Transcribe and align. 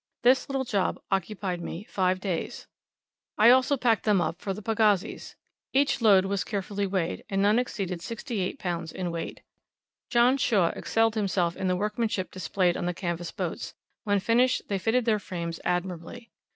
This 0.23 0.49
little 0.49 0.63
job 0.63 0.99
occupied 1.11 1.61
me 1.61 1.83
five 1.83 2.19
days. 2.19 2.65
I 3.37 3.51
also 3.51 3.77
packed 3.77 4.03
them 4.03 4.19
up, 4.19 4.41
for 4.41 4.51
the 4.51 4.63
pagazis. 4.63 5.35
Each 5.73 6.01
load 6.01 6.25
was 6.25 6.43
carefully 6.43 6.87
weighed, 6.87 7.23
and 7.29 7.39
none 7.39 7.59
exceeded 7.59 8.01
68 8.01 8.57
lbs. 8.57 8.91
in 8.91 9.11
weight. 9.11 9.41
John 10.09 10.37
Shaw 10.37 10.69
excelled 10.75 11.13
himself 11.13 11.55
in 11.55 11.67
the 11.67 11.75
workmanship 11.75 12.31
displayed 12.31 12.75
on 12.75 12.87
the 12.87 12.95
canvas 12.95 13.29
boats; 13.31 13.75
when 14.03 14.19
finished, 14.19 14.67
they 14.69 14.79
fitted 14.79 15.05
their 15.05 15.19
frames 15.19 15.59
admirably. 15.63 16.31